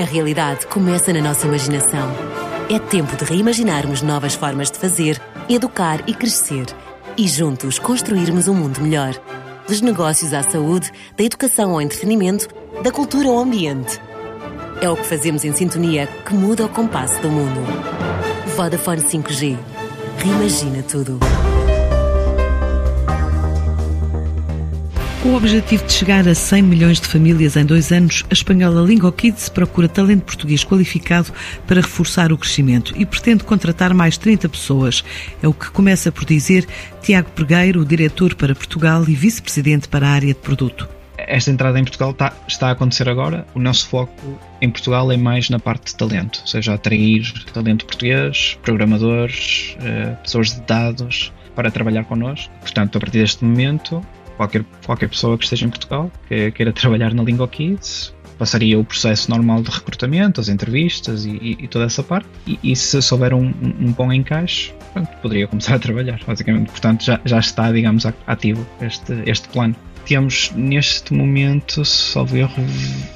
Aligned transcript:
A 0.00 0.02
realidade 0.02 0.66
começa 0.66 1.12
na 1.12 1.20
nossa 1.20 1.46
imaginação. 1.46 2.10
É 2.70 2.78
tempo 2.78 3.14
de 3.16 3.22
reimaginarmos 3.22 4.00
novas 4.00 4.34
formas 4.34 4.70
de 4.70 4.78
fazer, 4.78 5.20
educar 5.46 6.02
e 6.08 6.14
crescer. 6.14 6.64
E 7.18 7.28
juntos 7.28 7.78
construirmos 7.78 8.48
um 8.48 8.54
mundo 8.54 8.80
melhor. 8.80 9.12
Dos 9.68 9.82
negócios 9.82 10.32
à 10.32 10.42
saúde, 10.42 10.90
da 11.18 11.22
educação 11.22 11.72
ao 11.72 11.82
entretenimento, 11.82 12.48
da 12.82 12.90
cultura 12.90 13.28
ao 13.28 13.40
ambiente. 13.40 14.00
É 14.80 14.88
o 14.88 14.96
que 14.96 15.04
fazemos 15.04 15.44
em 15.44 15.52
sintonia 15.52 16.06
que 16.06 16.32
muda 16.32 16.64
o 16.64 16.68
compasso 16.70 17.20
do 17.20 17.28
mundo. 17.28 17.60
Vodafone 18.56 19.02
5G. 19.02 19.58
Reimagina 20.16 20.82
tudo. 20.82 21.20
Com 25.22 25.32
o 25.32 25.36
objetivo 25.36 25.84
de 25.84 25.92
chegar 25.92 26.26
a 26.26 26.34
100 26.34 26.62
milhões 26.62 26.98
de 26.98 27.06
famílias 27.06 27.54
em 27.54 27.66
dois 27.66 27.92
anos, 27.92 28.24
a 28.30 28.32
espanhola 28.32 28.80
Lingo 28.80 29.12
Kids 29.12 29.50
procura 29.50 29.86
talento 29.86 30.22
português 30.22 30.64
qualificado 30.64 31.30
para 31.66 31.82
reforçar 31.82 32.32
o 32.32 32.38
crescimento 32.38 32.94
e 32.96 33.04
pretende 33.04 33.44
contratar 33.44 33.92
mais 33.92 34.16
30 34.16 34.48
pessoas. 34.48 35.04
É 35.42 35.46
o 35.46 35.52
que 35.52 35.70
começa 35.70 36.10
por 36.10 36.24
dizer 36.24 36.66
Tiago 37.02 37.30
Pregueiro, 37.32 37.84
diretor 37.84 38.34
para 38.34 38.54
Portugal 38.54 39.04
e 39.06 39.14
vice-presidente 39.14 39.88
para 39.88 40.08
a 40.08 40.10
área 40.10 40.32
de 40.32 40.40
produto. 40.40 40.88
Esta 41.18 41.50
entrada 41.50 41.78
em 41.78 41.84
Portugal 41.84 42.12
está, 42.12 42.32
está, 42.48 42.68
a 42.68 42.70
acontecer 42.70 43.06
agora. 43.06 43.46
O 43.54 43.60
nosso 43.60 43.88
foco 43.88 44.40
em 44.62 44.70
Portugal 44.70 45.12
é 45.12 45.18
mais 45.18 45.50
na 45.50 45.58
parte 45.58 45.88
de 45.88 45.96
talento, 45.96 46.40
ou 46.40 46.46
seja, 46.46 46.72
atrair 46.72 47.30
talento 47.52 47.84
português, 47.84 48.58
programadores, 48.62 49.76
eh, 49.82 50.16
pessoas 50.22 50.54
de 50.54 50.62
dados 50.62 51.30
para 51.54 51.70
trabalhar 51.70 52.04
connosco. 52.04 52.50
Portanto, 52.62 52.96
a 52.96 53.00
partir 53.00 53.18
deste 53.18 53.44
momento, 53.44 54.02
qualquer, 54.40 54.64
qualquer 54.86 55.08
pessoa 55.08 55.36
que 55.36 55.44
esteja 55.44 55.66
em 55.66 55.68
Portugal 55.68 56.10
que 56.26 56.50
queira 56.52 56.72
trabalhar 56.72 57.12
na 57.12 57.22
Lingo 57.22 57.46
Kids 57.46 58.14
passaria 58.38 58.78
o 58.78 58.82
processo 58.82 59.30
normal 59.30 59.62
de 59.62 59.70
recrutamento, 59.70 60.40
as 60.40 60.48
entrevistas 60.48 61.26
e, 61.26 61.30
e, 61.30 61.58
e 61.64 61.68
toda 61.68 61.84
essa 61.84 62.02
parte. 62.02 62.26
E, 62.46 62.58
e 62.62 62.74
se 62.74 63.02
souber 63.02 63.34
um, 63.34 63.48
um, 63.48 63.92
bom 63.92 64.10
encaixe, 64.10 64.72
pronto, 64.94 65.10
poderia 65.20 65.46
começar 65.46 65.74
a 65.74 65.78
trabalhar, 65.78 66.18
basicamente. 66.26 66.70
Portanto, 66.70 67.04
já, 67.04 67.20
já 67.22 67.38
está, 67.38 67.70
digamos, 67.70 68.06
ativo 68.26 68.66
este, 68.80 69.12
este 69.26 69.46
plano 69.48 69.76
temos 70.06 70.52
neste 70.54 71.12
momento, 71.14 71.84
salvo 71.84 72.36
erro, 72.36 72.64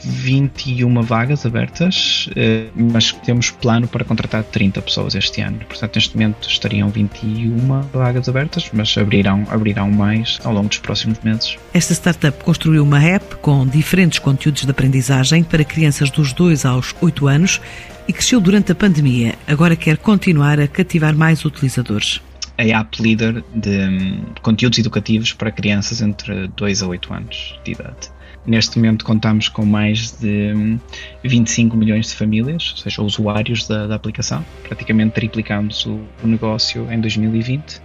21 0.04 1.02
vagas 1.02 1.44
abertas, 1.44 2.28
eh, 2.36 2.66
mas 2.74 3.12
temos 3.12 3.50
plano 3.50 3.86
para 3.88 4.04
contratar 4.04 4.44
30 4.44 4.82
pessoas 4.82 5.14
este 5.14 5.40
ano. 5.40 5.58
Portanto, 5.68 5.96
neste 5.96 6.16
momento 6.16 6.48
estariam 6.48 6.88
21 6.88 7.82
vagas 7.92 8.28
abertas, 8.28 8.70
mas 8.72 8.96
abrirão, 8.96 9.46
abrirão 9.50 9.90
mais 9.90 10.38
ao 10.44 10.52
longo 10.52 10.68
dos 10.68 10.78
próximos 10.78 11.18
meses. 11.20 11.56
Esta 11.72 11.92
startup 11.92 12.42
construiu 12.44 12.82
uma 12.82 13.02
app 13.02 13.36
com 13.36 13.66
diferentes 13.66 14.18
conteúdos 14.18 14.64
de 14.64 14.70
aprendizagem 14.70 15.42
para 15.42 15.64
crianças 15.64 16.10
dos 16.10 16.32
2 16.32 16.64
aos 16.64 16.94
8 17.00 17.26
anos 17.26 17.60
e 18.06 18.12
cresceu 18.12 18.40
durante 18.40 18.72
a 18.72 18.74
pandemia. 18.74 19.34
Agora 19.46 19.76
quer 19.76 19.96
continuar 19.96 20.60
a 20.60 20.68
cativar 20.68 21.14
mais 21.14 21.44
utilizadores 21.44 22.20
a 22.56 22.62
app 22.62 23.02
líder 23.02 23.44
de 23.54 23.78
um, 23.88 24.24
conteúdos 24.42 24.78
educativos 24.78 25.32
para 25.32 25.50
crianças 25.50 26.00
entre 26.00 26.48
2 26.48 26.82
a 26.82 26.86
8 26.86 27.14
anos 27.14 27.60
de 27.64 27.72
idade. 27.72 28.12
Neste 28.46 28.76
momento 28.76 29.04
contamos 29.04 29.48
com 29.48 29.64
mais 29.64 30.12
de 30.20 30.78
25 31.24 31.74
hum, 31.74 31.78
milhões 31.78 32.08
de 32.08 32.14
famílias, 32.14 32.72
ou 32.72 32.76
seja, 32.76 33.02
usuários 33.02 33.66
da, 33.66 33.86
da 33.86 33.94
aplicação. 33.94 34.44
Praticamente 34.62 35.14
triplicamos 35.14 35.86
o, 35.86 36.00
o 36.22 36.26
negócio 36.26 36.90
em 36.92 37.00
2020 37.00 37.80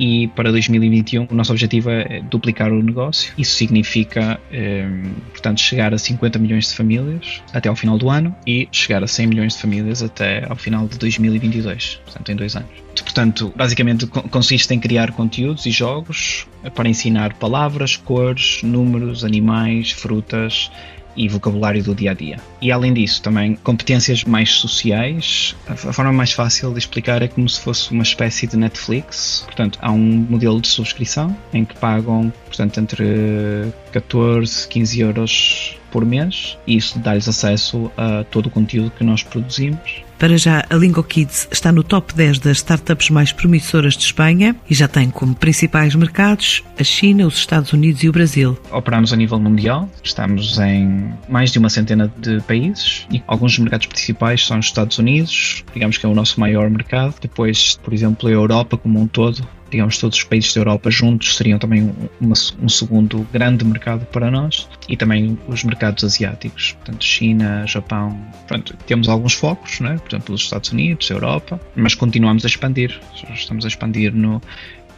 e 0.00 0.28
para 0.28 0.50
2021 0.50 1.28
o 1.30 1.34
nosso 1.34 1.52
objetivo 1.52 1.90
é 1.90 2.22
duplicar 2.22 2.72
o 2.72 2.82
negócio. 2.82 3.34
Isso 3.36 3.54
significa, 3.54 4.40
eh, 4.50 4.88
portanto, 5.30 5.60
chegar 5.60 5.92
a 5.92 5.98
50 5.98 6.38
milhões 6.38 6.70
de 6.70 6.74
famílias 6.74 7.42
até 7.52 7.68
ao 7.68 7.76
final 7.76 7.98
do 7.98 8.08
ano 8.08 8.34
e 8.46 8.66
chegar 8.72 9.04
a 9.04 9.06
100 9.06 9.26
milhões 9.26 9.54
de 9.54 9.60
famílias 9.60 10.02
até 10.02 10.46
ao 10.48 10.56
final 10.56 10.88
de 10.88 10.98
2022, 10.98 12.00
portanto, 12.02 12.32
em 12.32 12.36
dois 12.36 12.56
anos. 12.56 12.70
Portanto, 12.94 13.52
basicamente 13.54 14.06
consiste 14.06 14.72
em 14.72 14.80
criar 14.80 15.12
conteúdos 15.12 15.66
e 15.66 15.70
jogos 15.70 16.46
para 16.74 16.88
ensinar 16.88 17.34
palavras, 17.34 17.96
cores, 17.96 18.62
números, 18.62 19.22
animais, 19.22 19.90
frutas, 19.90 20.70
e 21.16 21.28
vocabulário 21.28 21.82
do 21.82 21.94
dia 21.94 22.12
a 22.12 22.14
dia. 22.14 22.36
E 22.60 22.70
além 22.70 22.92
disso, 22.92 23.22
também 23.22 23.54
competências 23.56 24.24
mais 24.24 24.52
sociais. 24.52 25.56
A 25.68 25.74
forma 25.76 26.12
mais 26.12 26.32
fácil 26.32 26.72
de 26.72 26.78
explicar 26.78 27.22
é 27.22 27.28
como 27.28 27.48
se 27.48 27.60
fosse 27.60 27.90
uma 27.90 28.02
espécie 28.02 28.46
de 28.46 28.56
Netflix. 28.56 29.42
Portanto, 29.46 29.78
há 29.82 29.90
um 29.90 30.26
modelo 30.28 30.60
de 30.60 30.68
subscrição 30.68 31.36
em 31.52 31.64
que 31.64 31.76
pagam, 31.76 32.32
portanto, 32.46 32.78
entre 32.78 33.72
14, 33.92 34.68
15 34.68 35.00
euros 35.00 35.79
por 35.90 36.04
mês 36.04 36.56
e 36.66 36.76
isso 36.76 36.98
dá-lhes 36.98 37.28
acesso 37.28 37.90
a 37.96 38.24
todo 38.24 38.46
o 38.46 38.50
conteúdo 38.50 38.90
que 38.90 39.04
nós 39.04 39.22
produzimos 39.22 40.02
para 40.20 40.36
já, 40.36 40.66
a 40.68 40.74
Lingo 40.74 41.02
Kids 41.02 41.48
está 41.50 41.72
no 41.72 41.82
top 41.82 42.14
10 42.14 42.40
das 42.40 42.58
startups 42.58 43.08
mais 43.08 43.32
promissoras 43.32 43.96
de 43.96 44.04
Espanha 44.04 44.54
e 44.68 44.74
já 44.74 44.86
tem 44.86 45.08
como 45.08 45.34
principais 45.34 45.94
mercados 45.94 46.62
a 46.78 46.84
China, 46.84 47.26
os 47.26 47.36
Estados 47.36 47.72
Unidos 47.72 48.04
e 48.04 48.08
o 48.10 48.12
Brasil. 48.12 48.58
Operamos 48.70 49.14
a 49.14 49.16
nível 49.16 49.40
mundial, 49.40 49.88
estamos 50.04 50.58
em 50.58 51.10
mais 51.26 51.50
de 51.50 51.58
uma 51.58 51.70
centena 51.70 52.12
de 52.18 52.38
países 52.42 53.06
e 53.10 53.22
alguns 53.26 53.52
dos 53.52 53.60
mercados 53.60 53.86
principais 53.86 54.46
são 54.46 54.58
os 54.58 54.66
Estados 54.66 54.98
Unidos, 54.98 55.64
digamos 55.72 55.96
que 55.96 56.04
é 56.04 56.08
o 56.10 56.14
nosso 56.14 56.38
maior 56.38 56.68
mercado. 56.68 57.14
Depois, 57.18 57.80
por 57.82 57.94
exemplo, 57.94 58.28
a 58.28 58.32
Europa 58.32 58.76
como 58.76 59.00
um 59.00 59.06
todo, 59.06 59.42
digamos, 59.70 59.98
todos 59.98 60.18
os 60.18 60.24
países 60.24 60.52
da 60.52 60.60
Europa 60.60 60.90
juntos 60.90 61.36
seriam 61.36 61.58
também 61.58 61.82
um, 61.82 62.08
uma, 62.20 62.34
um, 62.62 62.68
segundo 62.68 63.26
grande 63.32 63.64
mercado 63.64 64.04
para 64.06 64.30
nós 64.30 64.68
e 64.88 64.96
também 64.96 65.38
os 65.46 65.62
mercados 65.64 66.02
asiáticos, 66.04 66.72
portanto, 66.72 67.04
China, 67.04 67.64
Japão. 67.66 68.20
Pronto, 68.46 68.76
temos 68.86 69.08
alguns 69.08 69.34
focos, 69.34 69.80
né? 69.80 69.96
por 70.02 70.10
exemplo, 70.10 70.34
os 70.34 70.42
Estados 70.42 70.72
Unidos, 70.72 71.08
Europa, 71.10 71.60
mas 71.76 71.94
continuamos 71.94 72.44
a 72.44 72.48
expandir. 72.48 72.98
Estamos 73.32 73.64
a 73.64 73.68
expandir 73.68 74.12
no, 74.12 74.42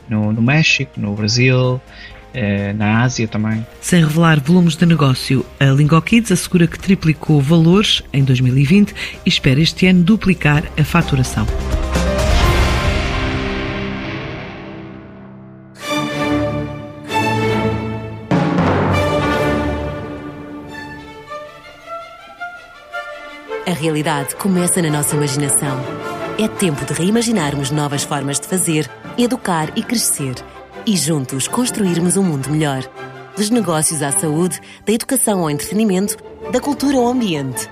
no, 0.08 0.32
no 0.32 0.42
México, 0.42 0.98
no 0.98 1.14
Brasil 1.14 1.80
eh, 2.34 2.72
na 2.72 3.02
Ásia 3.02 3.28
também. 3.28 3.64
Sem 3.80 4.02
revelar 4.02 4.40
volumes 4.40 4.76
de 4.76 4.86
negócio, 4.86 5.44
a 5.60 5.66
Lingokids 5.66 6.32
assegura 6.32 6.66
que 6.66 6.78
triplicou 6.78 7.40
valores 7.40 8.02
em 8.12 8.24
2020 8.24 8.94
e 9.24 9.28
espera 9.28 9.60
este 9.60 9.86
ano 9.86 10.02
duplicar 10.02 10.64
a 10.78 10.84
faturação. 10.84 11.46
A 23.64 23.70
realidade 23.70 24.34
começa 24.34 24.82
na 24.82 24.90
nossa 24.90 25.14
imaginação. 25.14 25.78
É 26.36 26.48
tempo 26.48 26.84
de 26.84 26.92
reimaginarmos 26.92 27.70
novas 27.70 28.02
formas 28.02 28.40
de 28.40 28.48
fazer, 28.48 28.90
educar 29.16 29.70
e 29.76 29.82
crescer. 29.84 30.34
E 30.84 30.96
juntos 30.96 31.46
construirmos 31.46 32.16
um 32.16 32.24
mundo 32.24 32.50
melhor. 32.50 32.82
Dos 33.36 33.50
negócios 33.50 34.02
à 34.02 34.10
saúde, 34.10 34.60
da 34.84 34.92
educação 34.92 35.40
ao 35.40 35.50
entretenimento, 35.50 36.16
da 36.50 36.60
cultura 36.60 36.96
ao 36.96 37.06
ambiente. 37.06 37.70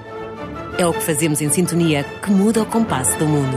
É 0.78 0.86
o 0.86 0.92
que 0.92 1.02
fazemos 1.02 1.42
em 1.42 1.50
sintonia 1.50 2.04
que 2.04 2.30
muda 2.30 2.62
o 2.62 2.66
compasso 2.66 3.18
do 3.18 3.26
mundo. 3.26 3.56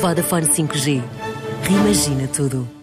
Vodafone 0.00 0.48
5G. 0.48 1.00
Reimagina 1.62 2.26
tudo. 2.26 2.77